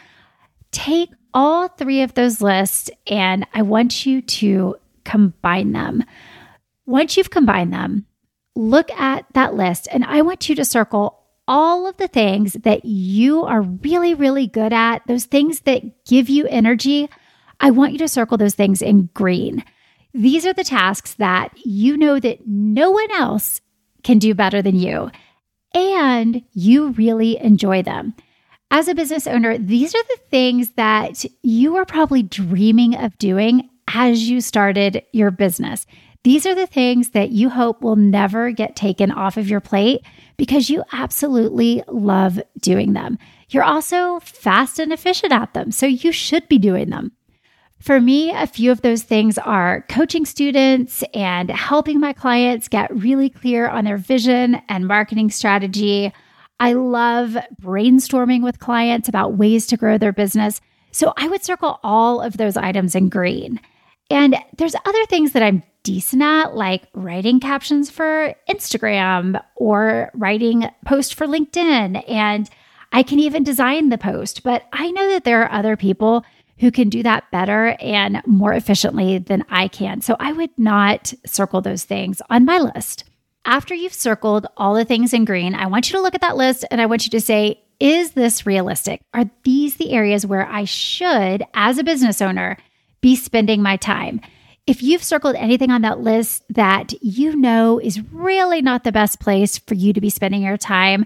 take 0.71 1.09
all 1.33 1.67
three 1.67 2.03
of 2.03 2.13
those 2.13 2.41
lists 2.41 2.91
and 3.07 3.47
I 3.55 3.63
want 3.63 4.05
you 4.05 4.21
to 4.21 4.75
combine 5.03 5.71
them. 5.71 6.03
Once 6.89 7.15
you've 7.15 7.29
combined 7.29 7.71
them, 7.71 8.03
look 8.55 8.89
at 8.93 9.23
that 9.33 9.53
list 9.53 9.87
and 9.91 10.03
I 10.03 10.23
want 10.23 10.49
you 10.49 10.55
to 10.55 10.65
circle 10.65 11.19
all 11.47 11.85
of 11.85 11.95
the 11.97 12.07
things 12.07 12.53
that 12.53 12.83
you 12.83 13.43
are 13.43 13.61
really, 13.61 14.15
really 14.15 14.47
good 14.47 14.73
at, 14.73 15.05
those 15.05 15.25
things 15.25 15.59
that 15.61 16.03
give 16.05 16.29
you 16.29 16.47
energy. 16.47 17.07
I 17.59 17.69
want 17.69 17.91
you 17.91 17.99
to 17.99 18.07
circle 18.07 18.39
those 18.39 18.55
things 18.55 18.81
in 18.81 19.11
green. 19.13 19.63
These 20.15 20.47
are 20.47 20.53
the 20.53 20.63
tasks 20.63 21.13
that 21.15 21.51
you 21.63 21.95
know 21.95 22.19
that 22.19 22.47
no 22.47 22.89
one 22.89 23.11
else 23.11 23.61
can 24.01 24.17
do 24.17 24.33
better 24.33 24.63
than 24.63 24.75
you, 24.75 25.11
and 25.75 26.41
you 26.53 26.89
really 26.93 27.37
enjoy 27.37 27.83
them. 27.83 28.15
As 28.71 28.87
a 28.87 28.95
business 28.95 29.27
owner, 29.27 29.59
these 29.59 29.93
are 29.93 30.03
the 30.03 30.19
things 30.31 30.71
that 30.71 31.23
you 31.43 31.75
are 31.75 31.85
probably 31.85 32.23
dreaming 32.23 32.95
of 32.95 33.15
doing 33.19 33.69
as 33.87 34.27
you 34.27 34.41
started 34.41 35.03
your 35.11 35.29
business. 35.29 35.85
These 36.23 36.45
are 36.45 36.55
the 36.55 36.67
things 36.67 37.09
that 37.09 37.29
you 37.29 37.49
hope 37.49 37.81
will 37.81 37.95
never 37.95 38.51
get 38.51 38.75
taken 38.75 39.11
off 39.11 39.37
of 39.37 39.49
your 39.49 39.61
plate 39.61 40.01
because 40.37 40.69
you 40.69 40.83
absolutely 40.91 41.81
love 41.87 42.41
doing 42.59 42.93
them. 42.93 43.17
You're 43.49 43.63
also 43.63 44.19
fast 44.19 44.79
and 44.79 44.91
efficient 44.91 45.31
at 45.31 45.53
them, 45.53 45.71
so 45.71 45.85
you 45.85 46.11
should 46.11 46.47
be 46.49 46.57
doing 46.57 46.89
them. 46.89 47.13
For 47.79 48.01
me, 48.01 48.31
a 48.31 48.45
few 48.45 48.71
of 48.71 48.81
those 48.81 49.03
things 49.03 49.37
are 49.37 49.85
coaching 49.87 50.25
students 50.25 51.03
and 51.13 51.49
helping 51.49 52.01
my 52.01 52.11
clients 52.11 52.67
get 52.67 52.93
really 52.93 53.29
clear 53.29 53.69
on 53.69 53.85
their 53.85 53.97
vision 53.97 54.61
and 54.67 54.85
marketing 54.85 55.31
strategy. 55.31 56.11
I 56.59 56.73
love 56.73 57.37
brainstorming 57.61 58.43
with 58.43 58.59
clients 58.59 59.07
about 59.07 59.37
ways 59.37 59.65
to 59.67 59.77
grow 59.77 59.97
their 59.97 60.11
business. 60.11 60.59
So 60.91 61.13
I 61.15 61.29
would 61.29 61.43
circle 61.43 61.79
all 61.81 62.19
of 62.19 62.35
those 62.35 62.57
items 62.57 62.95
in 62.95 63.07
green. 63.07 63.61
And 64.09 64.35
there's 64.57 64.75
other 64.85 65.05
things 65.05 65.31
that 65.31 65.43
I'm 65.43 65.63
decent 65.83 66.21
at, 66.21 66.55
like 66.55 66.83
writing 66.93 67.39
captions 67.39 67.89
for 67.89 68.35
Instagram 68.49 69.41
or 69.55 70.11
writing 70.13 70.69
post 70.85 71.15
for 71.15 71.25
LinkedIn. 71.25 72.03
And 72.07 72.49
I 72.91 73.03
can 73.03 73.19
even 73.19 73.43
design 73.43 73.89
the 73.89 73.97
post. 73.97 74.43
But 74.43 74.63
I 74.73 74.91
know 74.91 75.09
that 75.09 75.23
there 75.23 75.43
are 75.43 75.51
other 75.51 75.77
people 75.77 76.25
who 76.59 76.71
can 76.71 76.89
do 76.89 77.03
that 77.03 77.29
better 77.31 77.77
and 77.79 78.21
more 78.25 78.53
efficiently 78.53 79.17
than 79.17 79.45
I 79.49 79.67
can. 79.67 80.01
So 80.01 80.15
I 80.19 80.33
would 80.33 80.51
not 80.57 81.13
circle 81.25 81.61
those 81.61 81.85
things 81.85 82.21
on 82.29 82.45
my 82.45 82.59
list. 82.59 83.05
After 83.45 83.73
you've 83.73 83.93
circled 83.93 84.45
all 84.57 84.75
the 84.75 84.83
things 84.83 85.13
in 85.13 85.23
green, 85.23 85.55
I 85.55 85.67
want 85.67 85.89
you 85.89 85.97
to 85.97 86.01
look 86.01 86.15
at 86.15 86.21
that 86.21 86.35
list 86.35 86.65
and 86.69 86.81
I 86.81 86.85
want 86.85 87.05
you 87.05 87.11
to 87.11 87.21
say, 87.21 87.61
is 87.79 88.11
this 88.11 88.45
realistic? 88.45 89.01
Are 89.13 89.29
these 89.43 89.77
the 89.77 89.91
areas 89.91 90.25
where 90.25 90.45
I 90.45 90.65
should, 90.65 91.43
as 91.53 91.77
a 91.77 91.83
business 91.83 92.21
owner, 92.21 92.57
be 92.99 93.15
spending 93.15 93.61
my 93.61 93.77
time? 93.77 94.19
If 94.67 94.83
you've 94.83 95.03
circled 95.03 95.35
anything 95.35 95.71
on 95.71 95.81
that 95.81 95.99
list 95.99 96.43
that 96.49 96.93
you 97.01 97.35
know 97.35 97.79
is 97.79 98.01
really 98.11 98.61
not 98.61 98.83
the 98.83 98.91
best 98.91 99.19
place 99.19 99.57
for 99.57 99.73
you 99.73 99.93
to 99.93 100.01
be 100.01 100.09
spending 100.09 100.43
your 100.43 100.57
time, 100.57 101.05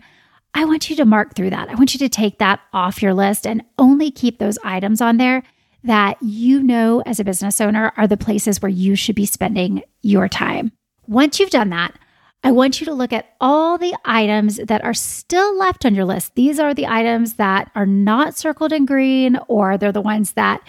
I 0.53 0.65
want 0.65 0.89
you 0.89 0.95
to 0.98 1.05
mark 1.05 1.36
through 1.36 1.50
that. 1.51 1.69
I 1.69 1.75
want 1.75 1.93
you 1.93 2.00
to 2.00 2.10
take 2.10 2.39
that 2.39 2.60
off 2.74 3.01
your 3.01 3.13
list 3.13 3.48
and 3.48 3.63
only 3.77 4.12
keep 4.12 4.38
those 4.38 4.60
items 4.63 5.01
on 5.01 5.17
there 5.17 5.43
that 5.83 6.17
you 6.22 6.62
know 6.62 7.01
as 7.05 7.19
a 7.19 7.24
business 7.24 7.60
owner 7.60 7.91
are 7.98 8.07
the 8.07 8.17
places 8.17 8.62
where 8.62 8.69
you 8.69 8.95
should 8.95 9.15
be 9.15 9.25
spending 9.25 9.83
your 10.01 10.27
time. 10.27 10.72
Once 11.07 11.39
you've 11.39 11.50
done 11.50 11.69
that, 11.69 11.98
I 12.45 12.51
want 12.51 12.79
you 12.79 12.86
to 12.86 12.93
look 12.93 13.13
at 13.13 13.33
all 13.39 13.77
the 13.77 13.95
items 14.03 14.57
that 14.57 14.83
are 14.83 14.93
still 14.93 15.57
left 15.57 15.86
on 15.86 15.95
your 15.95 16.05
list. 16.05 16.36
These 16.36 16.60
are 16.60 16.74
the 16.74 16.88
items 16.88 17.36
that 17.36 17.72
are 17.74 17.86
not 17.86 18.38
circled 18.38 18.74
in 18.74 18.86
green, 18.86 19.39
or 19.48 19.77
they're 19.77 19.93
the 19.93 20.01
ones 20.01 20.33
that 20.33 20.62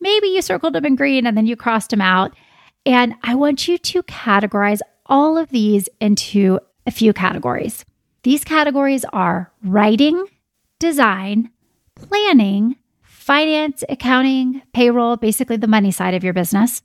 maybe 0.00 0.28
you 0.28 0.42
circled 0.42 0.74
them 0.74 0.84
in 0.84 0.96
green 0.96 1.26
and 1.26 1.36
then 1.36 1.46
you 1.46 1.56
crossed 1.56 1.90
them 1.90 2.00
out. 2.00 2.34
And 2.86 3.14
I 3.22 3.34
want 3.34 3.68
you 3.68 3.78
to 3.78 4.02
categorize 4.04 4.80
all 5.06 5.36
of 5.36 5.50
these 5.50 5.88
into 6.00 6.60
a 6.86 6.90
few 6.90 7.12
categories. 7.12 7.84
These 8.22 8.44
categories 8.44 9.04
are 9.12 9.52
writing, 9.62 10.24
design, 10.78 11.50
planning, 11.94 12.76
finance, 13.02 13.84
accounting, 13.88 14.62
payroll, 14.72 15.16
basically 15.16 15.56
the 15.56 15.66
money 15.66 15.90
side 15.90 16.14
of 16.14 16.24
your 16.24 16.32
business, 16.32 16.82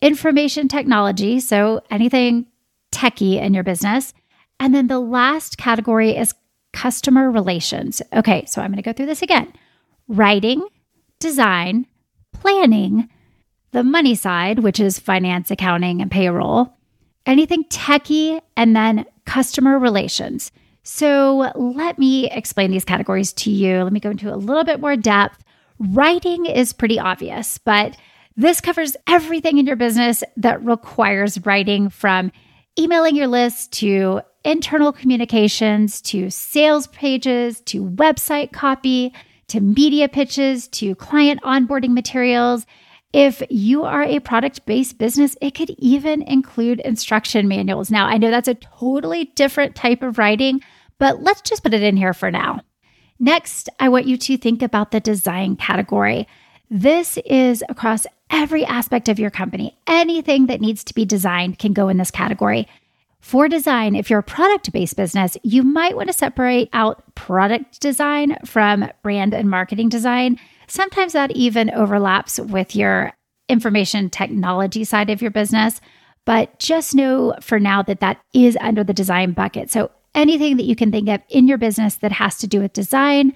information 0.00 0.68
technology, 0.68 1.40
so 1.40 1.80
anything 1.90 2.46
techie 2.92 3.40
in 3.40 3.54
your 3.54 3.64
business. 3.64 4.14
And 4.58 4.74
then 4.74 4.86
the 4.86 5.00
last 5.00 5.58
category 5.58 6.16
is 6.16 6.34
customer 6.72 7.30
relations. 7.30 8.02
Okay, 8.12 8.44
so 8.46 8.60
I'm 8.60 8.70
going 8.70 8.76
to 8.76 8.82
go 8.82 8.92
through 8.92 9.06
this 9.06 9.22
again 9.22 9.52
writing, 10.08 10.66
design, 11.20 11.86
planning, 12.32 13.08
the 13.72 13.84
money 13.84 14.14
side, 14.14 14.60
which 14.60 14.80
is 14.80 14.98
finance, 14.98 15.50
accounting, 15.50 16.00
and 16.00 16.10
payroll, 16.10 16.76
anything 17.26 17.64
techie, 17.64 18.40
and 18.56 18.74
then 18.74 19.04
customer 19.24 19.78
relations. 19.78 20.52
So 20.82 21.52
let 21.54 21.98
me 21.98 22.30
explain 22.30 22.70
these 22.70 22.84
categories 22.84 23.32
to 23.34 23.50
you. 23.50 23.82
Let 23.82 23.92
me 23.92 24.00
go 24.00 24.10
into 24.10 24.32
a 24.32 24.36
little 24.36 24.64
bit 24.64 24.80
more 24.80 24.96
depth. 24.96 25.44
Writing 25.78 26.46
is 26.46 26.72
pretty 26.72 26.98
obvious, 26.98 27.58
but 27.58 27.96
this 28.36 28.60
covers 28.60 28.96
everything 29.06 29.58
in 29.58 29.66
your 29.66 29.76
business 29.76 30.24
that 30.36 30.64
requires 30.64 31.44
writing 31.44 31.90
from 31.90 32.32
emailing 32.78 33.16
your 33.16 33.26
list 33.26 33.72
to 33.72 34.22
internal 34.44 34.92
communications 34.92 36.00
to 36.00 36.30
sales 36.30 36.86
pages 36.88 37.60
to 37.62 37.84
website 37.84 38.52
copy 38.52 39.12
to 39.50 39.60
media 39.60 40.08
pitches 40.08 40.68
to 40.68 40.94
client 40.94 41.40
onboarding 41.42 41.90
materials. 41.90 42.66
If 43.12 43.42
you 43.50 43.84
are 43.84 44.02
a 44.02 44.20
product 44.20 44.64
based 44.66 44.98
business, 44.98 45.36
it 45.40 45.54
could 45.54 45.70
even 45.78 46.22
include 46.22 46.80
instruction 46.80 47.48
manuals. 47.48 47.90
Now, 47.90 48.06
I 48.06 48.18
know 48.18 48.30
that's 48.30 48.48
a 48.48 48.54
totally 48.54 49.26
different 49.34 49.74
type 49.74 50.02
of 50.02 50.18
writing, 50.18 50.60
but 50.98 51.22
let's 51.22 51.42
just 51.42 51.62
put 51.62 51.74
it 51.74 51.82
in 51.82 51.96
here 51.96 52.14
for 52.14 52.30
now. 52.30 52.60
Next, 53.18 53.68
I 53.78 53.88
want 53.88 54.06
you 54.06 54.16
to 54.16 54.36
think 54.36 54.62
about 54.62 54.92
the 54.92 55.00
design 55.00 55.56
category. 55.56 56.26
This 56.70 57.18
is 57.26 57.64
across 57.68 58.06
every 58.30 58.64
aspect 58.64 59.08
of 59.08 59.18
your 59.18 59.30
company. 59.30 59.76
Anything 59.86 60.46
that 60.46 60.60
needs 60.60 60.84
to 60.84 60.94
be 60.94 61.04
designed 61.04 61.58
can 61.58 61.72
go 61.72 61.88
in 61.88 61.96
this 61.96 62.12
category. 62.12 62.68
For 63.20 63.48
design, 63.48 63.94
if 63.94 64.08
you're 64.08 64.20
a 64.20 64.24
product 64.24 64.72
based 64.72 64.96
business, 64.96 65.36
you 65.42 65.62
might 65.62 65.96
want 65.96 66.08
to 66.08 66.12
separate 66.12 66.70
out 66.72 67.14
product 67.14 67.80
design 67.80 68.36
from 68.44 68.90
brand 69.02 69.34
and 69.34 69.50
marketing 69.50 69.88
design. 69.88 70.38
Sometimes 70.66 71.12
that 71.12 71.30
even 71.32 71.70
overlaps 71.70 72.38
with 72.38 72.74
your 72.74 73.12
information 73.48 74.08
technology 74.08 74.84
side 74.84 75.10
of 75.10 75.20
your 75.20 75.30
business. 75.30 75.80
But 76.24 76.58
just 76.58 76.94
know 76.94 77.34
for 77.40 77.58
now 77.58 77.82
that 77.82 78.00
that 78.00 78.20
is 78.32 78.56
under 78.60 78.84
the 78.84 78.94
design 78.94 79.32
bucket. 79.32 79.70
So 79.70 79.90
anything 80.14 80.56
that 80.56 80.64
you 80.64 80.76
can 80.76 80.90
think 80.90 81.08
of 81.08 81.20
in 81.28 81.48
your 81.48 81.58
business 81.58 81.96
that 81.96 82.12
has 82.12 82.38
to 82.38 82.46
do 82.46 82.60
with 82.60 82.72
design, 82.72 83.32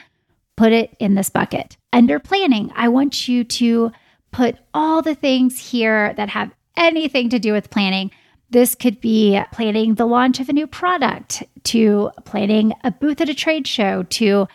put 0.56 0.72
it 0.72 0.96
in 1.00 1.14
this 1.14 1.30
bucket. 1.30 1.76
Under 1.92 2.18
planning, 2.18 2.72
I 2.74 2.88
want 2.88 3.28
you 3.28 3.44
to 3.44 3.92
put 4.32 4.56
all 4.72 5.02
the 5.02 5.14
things 5.14 5.70
here 5.70 6.14
that 6.14 6.28
have 6.30 6.52
anything 6.76 7.28
to 7.30 7.38
do 7.38 7.52
with 7.52 7.70
planning. 7.70 8.10
This 8.54 8.76
could 8.76 9.00
be 9.00 9.40
planning 9.50 9.96
the 9.96 10.06
launch 10.06 10.38
of 10.38 10.48
a 10.48 10.52
new 10.52 10.68
product, 10.68 11.42
to 11.64 12.12
planning 12.24 12.72
a 12.84 12.92
booth 12.92 13.20
at 13.20 13.28
a 13.28 13.34
trade 13.34 13.66
show, 13.66 14.04
to 14.04 14.46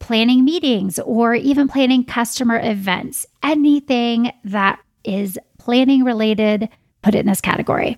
planning 0.00 0.44
meetings, 0.44 0.98
or 0.98 1.36
even 1.36 1.68
planning 1.68 2.04
customer 2.04 2.60
events. 2.60 3.26
Anything 3.44 4.32
that 4.42 4.80
is 5.04 5.38
planning 5.56 6.02
related, 6.02 6.68
put 7.00 7.14
it 7.14 7.18
in 7.18 7.26
this 7.26 7.40
category. 7.40 7.96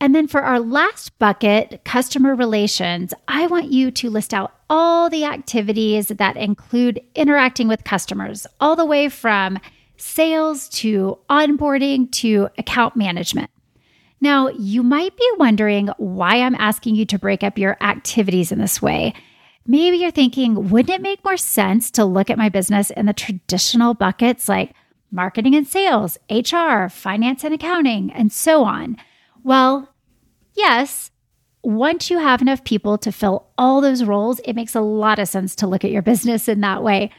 And 0.00 0.16
then 0.16 0.26
for 0.26 0.42
our 0.42 0.58
last 0.58 1.16
bucket, 1.20 1.82
customer 1.84 2.34
relations, 2.34 3.14
I 3.28 3.46
want 3.46 3.70
you 3.70 3.92
to 3.92 4.10
list 4.10 4.34
out 4.34 4.52
all 4.68 5.08
the 5.08 5.26
activities 5.26 6.08
that 6.08 6.36
include 6.36 7.00
interacting 7.14 7.68
with 7.68 7.84
customers, 7.84 8.48
all 8.58 8.74
the 8.74 8.84
way 8.84 9.10
from 9.10 9.60
sales 9.96 10.68
to 10.70 11.20
onboarding 11.30 12.10
to 12.14 12.48
account 12.58 12.96
management. 12.96 13.48
Now, 14.26 14.48
you 14.48 14.82
might 14.82 15.16
be 15.16 15.30
wondering 15.38 15.86
why 15.98 16.40
I'm 16.40 16.56
asking 16.56 16.96
you 16.96 17.06
to 17.06 17.16
break 17.16 17.44
up 17.44 17.58
your 17.58 17.76
activities 17.80 18.50
in 18.50 18.58
this 18.58 18.82
way. 18.82 19.14
Maybe 19.68 19.98
you're 19.98 20.10
thinking, 20.10 20.68
wouldn't 20.68 20.92
it 20.92 21.00
make 21.00 21.24
more 21.24 21.36
sense 21.36 21.92
to 21.92 22.04
look 22.04 22.28
at 22.28 22.36
my 22.36 22.48
business 22.48 22.90
in 22.90 23.06
the 23.06 23.12
traditional 23.12 23.94
buckets 23.94 24.48
like 24.48 24.74
marketing 25.12 25.54
and 25.54 25.64
sales, 25.64 26.18
HR, 26.28 26.88
finance 26.88 27.44
and 27.44 27.54
accounting, 27.54 28.10
and 28.10 28.32
so 28.32 28.64
on? 28.64 28.96
Well, 29.44 29.94
yes, 30.54 31.12
once 31.62 32.10
you 32.10 32.18
have 32.18 32.42
enough 32.42 32.64
people 32.64 32.98
to 32.98 33.12
fill 33.12 33.46
all 33.56 33.80
those 33.80 34.02
roles, 34.02 34.40
it 34.40 34.54
makes 34.54 34.74
a 34.74 34.80
lot 34.80 35.20
of 35.20 35.28
sense 35.28 35.54
to 35.54 35.68
look 35.68 35.84
at 35.84 35.92
your 35.92 36.02
business 36.02 36.48
in 36.48 36.62
that 36.62 36.82
way. 36.82 37.12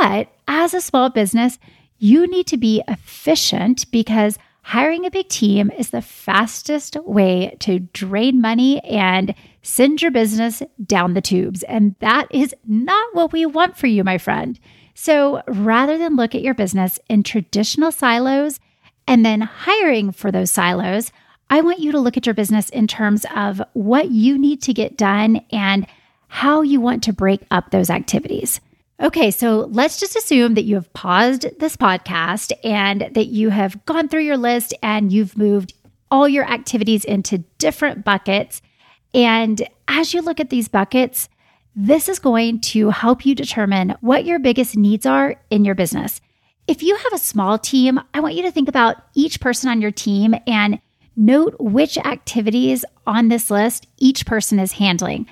But 0.00 0.30
as 0.48 0.74
a 0.74 0.80
small 0.80 1.10
business, 1.10 1.60
you 1.98 2.26
need 2.26 2.48
to 2.48 2.56
be 2.56 2.82
efficient 2.88 3.88
because 3.92 4.36
hiring 4.64 5.04
a 5.04 5.10
big 5.10 5.28
team 5.28 5.70
is 5.76 5.90
the 5.90 6.00
fastest 6.00 6.96
way 7.04 7.54
to 7.60 7.80
drain 7.80 8.40
money 8.40 8.80
and 8.80 9.34
send 9.60 10.00
your 10.00 10.10
business 10.10 10.62
down 10.84 11.12
the 11.12 11.20
tubes. 11.20 11.62
And 11.64 11.94
that 12.00 12.26
is 12.30 12.54
not 12.66 13.14
what 13.14 13.30
we 13.30 13.44
want 13.44 13.76
for 13.76 13.86
you, 13.86 14.02
my 14.02 14.16
friend. 14.16 14.58
So 14.94 15.42
rather 15.46 15.98
than 15.98 16.16
look 16.16 16.34
at 16.34 16.40
your 16.40 16.54
business 16.54 16.98
in 17.10 17.22
traditional 17.22 17.92
silos 17.92 18.58
and 19.06 19.24
then 19.24 19.42
hiring 19.42 20.12
for 20.12 20.32
those 20.32 20.50
silos, 20.50 21.12
I 21.50 21.60
want 21.60 21.80
you 21.80 21.92
to 21.92 22.00
look 22.00 22.16
at 22.16 22.24
your 22.24 22.34
business 22.34 22.70
in 22.70 22.86
terms 22.86 23.26
of 23.36 23.60
what 23.74 24.10
you 24.10 24.38
need 24.38 24.62
to 24.62 24.72
get 24.72 24.96
done 24.96 25.44
and 25.52 25.86
how 26.28 26.62
you 26.62 26.80
want 26.80 27.04
to 27.04 27.12
break 27.12 27.42
up 27.50 27.70
those 27.70 27.90
activities. 27.90 28.62
Okay, 29.02 29.32
so 29.32 29.68
let's 29.72 29.98
just 29.98 30.14
assume 30.14 30.54
that 30.54 30.64
you 30.64 30.76
have 30.76 30.92
paused 30.92 31.46
this 31.58 31.76
podcast 31.76 32.52
and 32.62 33.10
that 33.12 33.26
you 33.26 33.50
have 33.50 33.84
gone 33.86 34.08
through 34.08 34.22
your 34.22 34.36
list 34.36 34.72
and 34.82 35.12
you've 35.12 35.36
moved 35.36 35.74
all 36.12 36.28
your 36.28 36.44
activities 36.44 37.04
into 37.04 37.38
different 37.58 38.04
buckets. 38.04 38.62
And 39.12 39.66
as 39.88 40.14
you 40.14 40.22
look 40.22 40.38
at 40.38 40.50
these 40.50 40.68
buckets, 40.68 41.28
this 41.74 42.08
is 42.08 42.20
going 42.20 42.60
to 42.60 42.90
help 42.90 43.26
you 43.26 43.34
determine 43.34 43.96
what 44.00 44.24
your 44.24 44.38
biggest 44.38 44.76
needs 44.76 45.06
are 45.06 45.34
in 45.50 45.64
your 45.64 45.74
business. 45.74 46.20
If 46.68 46.82
you 46.82 46.96
have 46.96 47.12
a 47.12 47.18
small 47.18 47.58
team, 47.58 47.98
I 48.14 48.20
want 48.20 48.36
you 48.36 48.42
to 48.42 48.52
think 48.52 48.68
about 48.68 48.96
each 49.14 49.40
person 49.40 49.68
on 49.68 49.82
your 49.82 49.90
team 49.90 50.36
and 50.46 50.80
note 51.16 51.56
which 51.58 51.98
activities 51.98 52.84
on 53.08 53.28
this 53.28 53.50
list 53.50 53.88
each 53.98 54.24
person 54.24 54.60
is 54.60 54.72
handling. 54.72 55.26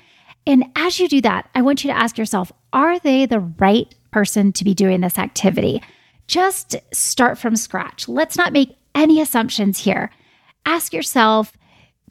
And 0.45 0.65
as 0.75 0.99
you 0.99 1.07
do 1.07 1.21
that, 1.21 1.49
I 1.55 1.61
want 1.61 1.83
you 1.83 1.91
to 1.91 1.97
ask 1.97 2.17
yourself 2.17 2.51
are 2.73 2.99
they 2.99 3.25
the 3.25 3.39
right 3.39 3.93
person 4.11 4.51
to 4.53 4.63
be 4.63 4.73
doing 4.73 5.01
this 5.01 5.17
activity? 5.17 5.81
Just 6.27 6.75
start 6.91 7.37
from 7.37 7.55
scratch. 7.55 8.09
Let's 8.09 8.35
not 8.35 8.51
make 8.51 8.75
any 8.95 9.21
assumptions 9.21 9.79
here. 9.79 10.09
Ask 10.65 10.93
yourself, 10.93 11.53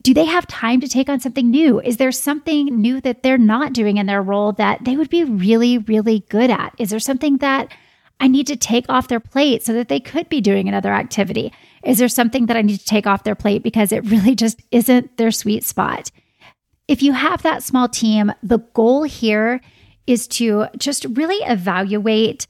do 0.02 0.14
they 0.14 0.24
have 0.24 0.46
time 0.46 0.80
to 0.80 0.88
take 0.88 1.08
on 1.08 1.20
something 1.20 1.50
new? 1.50 1.80
Is 1.80 1.96
there 1.96 2.12
something 2.12 2.66
new 2.80 3.00
that 3.02 3.22
they're 3.22 3.38
not 3.38 3.72
doing 3.72 3.98
in 3.98 4.06
their 4.06 4.22
role 4.22 4.52
that 4.52 4.84
they 4.84 4.96
would 4.96 5.10
be 5.10 5.24
really, 5.24 5.78
really 5.78 6.20
good 6.28 6.50
at? 6.50 6.74
Is 6.78 6.90
there 6.90 6.98
something 6.98 7.38
that 7.38 7.72
I 8.18 8.28
need 8.28 8.46
to 8.48 8.56
take 8.56 8.86
off 8.88 9.08
their 9.08 9.20
plate 9.20 9.64
so 9.64 9.72
that 9.74 9.88
they 9.88 10.00
could 10.00 10.28
be 10.28 10.40
doing 10.40 10.68
another 10.68 10.92
activity? 10.92 11.52
Is 11.84 11.98
there 11.98 12.08
something 12.08 12.46
that 12.46 12.56
I 12.56 12.62
need 12.62 12.78
to 12.78 12.84
take 12.84 13.06
off 13.06 13.24
their 13.24 13.34
plate 13.34 13.62
because 13.62 13.92
it 13.92 14.04
really 14.10 14.34
just 14.34 14.60
isn't 14.70 15.16
their 15.16 15.30
sweet 15.30 15.64
spot? 15.64 16.10
If 16.88 17.02
you 17.02 17.12
have 17.12 17.42
that 17.42 17.62
small 17.62 17.88
team, 17.88 18.32
the 18.42 18.58
goal 18.58 19.04
here 19.04 19.60
is 20.06 20.26
to 20.26 20.66
just 20.76 21.04
really 21.10 21.42
evaluate 21.44 22.46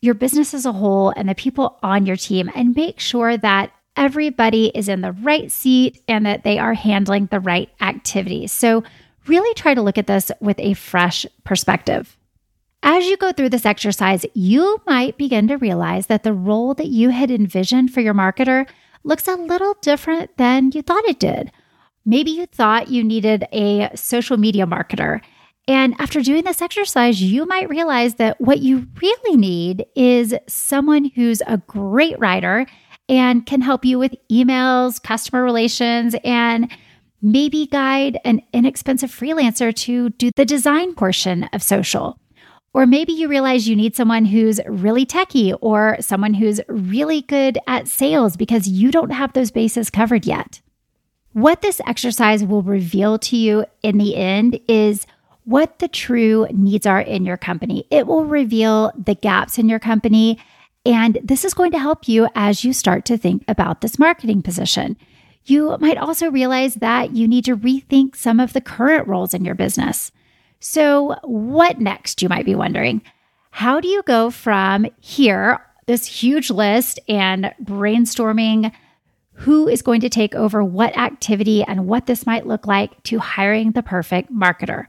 your 0.00 0.14
business 0.14 0.54
as 0.54 0.66
a 0.66 0.72
whole 0.72 1.12
and 1.16 1.28
the 1.28 1.34
people 1.34 1.78
on 1.82 2.06
your 2.06 2.16
team 2.16 2.50
and 2.54 2.74
make 2.74 2.98
sure 3.00 3.36
that 3.36 3.72
everybody 3.96 4.68
is 4.74 4.88
in 4.88 5.02
the 5.02 5.12
right 5.12 5.50
seat 5.52 6.02
and 6.08 6.24
that 6.24 6.42
they 6.42 6.58
are 6.58 6.74
handling 6.74 7.26
the 7.26 7.40
right 7.40 7.68
activities. 7.80 8.52
So, 8.52 8.82
really 9.26 9.52
try 9.54 9.74
to 9.74 9.82
look 9.82 9.98
at 9.98 10.06
this 10.06 10.32
with 10.40 10.58
a 10.58 10.74
fresh 10.74 11.26
perspective. 11.44 12.16
As 12.82 13.04
you 13.04 13.18
go 13.18 13.30
through 13.32 13.50
this 13.50 13.66
exercise, 13.66 14.24
you 14.32 14.80
might 14.86 15.18
begin 15.18 15.46
to 15.48 15.56
realize 15.56 16.06
that 16.06 16.22
the 16.22 16.32
role 16.32 16.72
that 16.74 16.86
you 16.86 17.10
had 17.10 17.30
envisioned 17.30 17.92
for 17.92 18.00
your 18.00 18.14
marketer 18.14 18.66
looks 19.04 19.28
a 19.28 19.34
little 19.34 19.74
different 19.82 20.34
than 20.38 20.70
you 20.72 20.80
thought 20.80 21.04
it 21.04 21.20
did. 21.20 21.52
Maybe 22.06 22.30
you 22.30 22.46
thought 22.46 22.88
you 22.88 23.04
needed 23.04 23.46
a 23.52 23.90
social 23.94 24.38
media 24.38 24.66
marketer 24.66 25.20
and 25.70 25.94
after 26.00 26.20
doing 26.20 26.42
this 26.42 26.60
exercise, 26.60 27.22
you 27.22 27.46
might 27.46 27.68
realize 27.68 28.16
that 28.16 28.40
what 28.40 28.58
you 28.58 28.88
really 29.00 29.36
need 29.36 29.86
is 29.94 30.34
someone 30.48 31.04
who's 31.14 31.42
a 31.46 31.58
great 31.58 32.18
writer 32.18 32.66
and 33.08 33.46
can 33.46 33.60
help 33.60 33.84
you 33.84 33.96
with 33.96 34.12
emails, 34.32 35.00
customer 35.00 35.44
relations, 35.44 36.16
and 36.24 36.68
maybe 37.22 37.68
guide 37.68 38.18
an 38.24 38.42
inexpensive 38.52 39.12
freelancer 39.12 39.72
to 39.72 40.10
do 40.10 40.32
the 40.34 40.44
design 40.44 40.92
portion 40.92 41.44
of 41.52 41.62
social. 41.62 42.18
Or 42.74 42.84
maybe 42.84 43.12
you 43.12 43.28
realize 43.28 43.68
you 43.68 43.76
need 43.76 43.94
someone 43.94 44.24
who's 44.24 44.58
really 44.66 45.06
techy 45.06 45.52
or 45.52 45.98
someone 46.00 46.34
who's 46.34 46.60
really 46.66 47.22
good 47.22 47.58
at 47.68 47.86
sales 47.86 48.36
because 48.36 48.66
you 48.66 48.90
don't 48.90 49.10
have 49.10 49.34
those 49.34 49.52
bases 49.52 49.88
covered 49.88 50.26
yet. 50.26 50.62
What 51.32 51.62
this 51.62 51.80
exercise 51.86 52.42
will 52.42 52.62
reveal 52.64 53.20
to 53.20 53.36
you 53.36 53.66
in 53.84 53.98
the 53.98 54.16
end 54.16 54.58
is 54.66 55.06
what 55.44 55.78
the 55.78 55.88
true 55.88 56.46
needs 56.52 56.86
are 56.86 57.00
in 57.00 57.24
your 57.24 57.36
company. 57.36 57.86
It 57.90 58.06
will 58.06 58.24
reveal 58.24 58.92
the 58.96 59.14
gaps 59.14 59.58
in 59.58 59.68
your 59.68 59.78
company. 59.78 60.38
And 60.84 61.18
this 61.22 61.44
is 61.44 61.54
going 61.54 61.72
to 61.72 61.78
help 61.78 62.08
you 62.08 62.28
as 62.34 62.64
you 62.64 62.72
start 62.72 63.04
to 63.06 63.18
think 63.18 63.44
about 63.48 63.80
this 63.80 63.98
marketing 63.98 64.42
position. 64.42 64.96
You 65.44 65.76
might 65.80 65.98
also 65.98 66.30
realize 66.30 66.76
that 66.76 67.14
you 67.14 67.26
need 67.26 67.44
to 67.46 67.56
rethink 67.56 68.14
some 68.14 68.40
of 68.40 68.52
the 68.52 68.60
current 68.60 69.08
roles 69.08 69.34
in 69.34 69.44
your 69.44 69.54
business. 69.54 70.12
So, 70.60 71.16
what 71.22 71.80
next, 71.80 72.20
you 72.20 72.28
might 72.28 72.44
be 72.44 72.54
wondering? 72.54 73.02
How 73.50 73.80
do 73.80 73.88
you 73.88 74.02
go 74.02 74.30
from 74.30 74.86
here, 75.00 75.64
this 75.86 76.06
huge 76.06 76.50
list, 76.50 77.00
and 77.08 77.52
brainstorming 77.62 78.72
who 79.32 79.66
is 79.66 79.80
going 79.80 80.02
to 80.02 80.10
take 80.10 80.34
over 80.34 80.62
what 80.62 80.96
activity 80.98 81.62
and 81.64 81.86
what 81.86 82.06
this 82.06 82.26
might 82.26 82.46
look 82.46 82.66
like 82.66 83.02
to 83.04 83.18
hiring 83.18 83.72
the 83.72 83.82
perfect 83.82 84.30
marketer? 84.30 84.86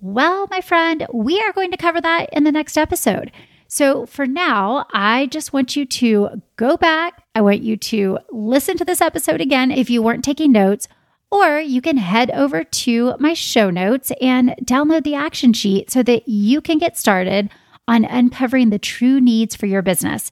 Well, 0.00 0.46
my 0.50 0.60
friend, 0.60 1.06
we 1.12 1.40
are 1.40 1.52
going 1.52 1.72
to 1.72 1.76
cover 1.76 2.00
that 2.00 2.28
in 2.32 2.44
the 2.44 2.52
next 2.52 2.78
episode. 2.78 3.32
So 3.66 4.06
for 4.06 4.26
now, 4.26 4.86
I 4.92 5.26
just 5.26 5.52
want 5.52 5.76
you 5.76 5.84
to 5.84 6.40
go 6.56 6.76
back. 6.76 7.24
I 7.34 7.40
want 7.40 7.62
you 7.62 7.76
to 7.76 8.18
listen 8.30 8.76
to 8.78 8.84
this 8.84 9.00
episode 9.00 9.40
again 9.40 9.70
if 9.70 9.90
you 9.90 10.00
weren't 10.00 10.24
taking 10.24 10.52
notes, 10.52 10.88
or 11.30 11.58
you 11.58 11.82
can 11.82 11.96
head 11.96 12.30
over 12.30 12.64
to 12.64 13.14
my 13.18 13.34
show 13.34 13.70
notes 13.70 14.12
and 14.20 14.54
download 14.64 15.04
the 15.04 15.16
action 15.16 15.52
sheet 15.52 15.90
so 15.90 16.02
that 16.04 16.28
you 16.28 16.60
can 16.60 16.78
get 16.78 16.96
started 16.96 17.50
on 17.86 18.04
uncovering 18.04 18.70
the 18.70 18.78
true 18.78 19.20
needs 19.20 19.56
for 19.56 19.66
your 19.66 19.82
business. 19.82 20.30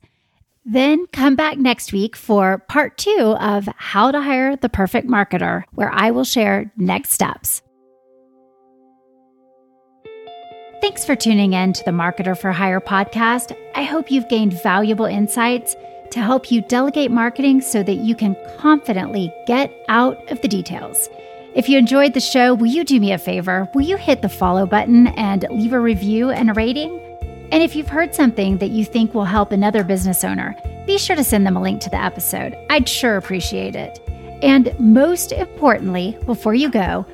Then 0.65 1.07
come 1.09 1.37
back 1.37 1.59
next 1.59 1.93
week 1.93 2.17
for 2.17 2.59
part 2.69 2.97
two 2.99 3.37
of 3.39 3.69
How 3.77 4.11
to 4.11 4.23
Hire 4.23 4.57
the 4.57 4.69
Perfect 4.69 5.09
Marketer, 5.09 5.65
where 5.73 5.91
I 5.93 6.11
will 6.11 6.25
share 6.25 6.73
next 6.77 7.11
steps. 7.11 7.63
Thanks 10.81 11.05
for 11.05 11.17
tuning 11.17 11.55
in 11.55 11.73
to 11.73 11.85
the 11.85 11.91
Marketer 11.91 12.39
for 12.39 12.53
Hire 12.53 12.81
podcast. 12.81 13.57
I 13.75 13.83
hope 13.83 14.11
you've 14.11 14.29
gained 14.29 14.53
valuable 14.53 15.07
insights 15.07 15.75
to 16.11 16.21
help 16.21 16.51
you 16.51 16.61
delegate 16.61 17.11
marketing 17.11 17.63
so 17.63 17.83
that 17.83 17.97
you 17.97 18.15
can 18.15 18.37
confidently 18.59 19.33
get 19.47 19.73
out 19.89 20.31
of 20.31 20.41
the 20.43 20.49
details. 20.49 21.09
If 21.55 21.69
you 21.69 21.79
enjoyed 21.79 22.13
the 22.13 22.21
show, 22.21 22.55
will 22.55 22.67
you 22.67 22.85
do 22.85 23.01
me 23.01 23.13
a 23.13 23.19
favor? 23.19 23.69
Will 23.75 23.83
you 23.83 23.97
hit 23.97 24.21
the 24.21 24.29
follow 24.29 24.67
button 24.67 25.07
and 25.09 25.47
leave 25.51 25.73
a 25.73 25.81
review 25.81 26.31
and 26.31 26.51
a 26.51 26.55
rating? 26.55 27.01
And 27.51 27.63
if 27.63 27.75
you've 27.75 27.89
heard 27.89 28.15
something 28.15 28.59
that 28.59 28.71
you 28.71 28.85
think 28.85 29.15
will 29.15 29.25
help 29.25 29.53
another 29.53 29.83
business 29.83 30.25
owner, 30.25 30.57
be 30.87 30.99
sure 30.99 31.17
to 31.17 31.25
send 31.25 31.47
them 31.47 31.57
a 31.57 31.63
link 31.63 31.81
to 31.83 31.91
the 31.91 32.03
episode. 32.03 32.57
I'd 32.69 32.89
sure 32.89 33.17
appreciate 33.17 33.75
it. 33.75 33.99
And 34.43 34.79
most 34.79 35.33
importantly, 35.33 36.19
before 36.27 36.55
you 36.55 36.71
go, 36.71 37.07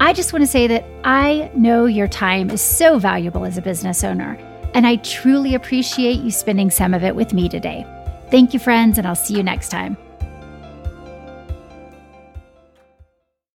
I 0.00 0.12
just 0.12 0.32
want 0.32 0.44
to 0.44 0.46
say 0.46 0.66
that 0.68 0.84
I 1.04 1.50
know 1.54 1.86
your 1.86 2.08
time 2.08 2.50
is 2.50 2.60
so 2.60 2.98
valuable 2.98 3.44
as 3.44 3.58
a 3.58 3.62
business 3.62 4.04
owner, 4.04 4.38
and 4.72 4.86
I 4.86 4.96
truly 4.96 5.54
appreciate 5.54 6.20
you 6.20 6.30
spending 6.30 6.70
some 6.70 6.94
of 6.94 7.02
it 7.02 7.16
with 7.16 7.34
me 7.34 7.48
today. 7.48 7.84
Thank 8.30 8.54
you, 8.54 8.60
friends, 8.60 8.98
and 8.98 9.06
I'll 9.06 9.16
see 9.16 9.34
you 9.34 9.42
next 9.42 9.70
time. 9.70 9.96